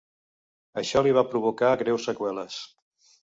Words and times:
Això 0.81 1.03
li 1.07 1.11
va 1.17 1.23
provocar 1.33 1.71
greus 1.83 2.09
seqüeles. 2.09 2.57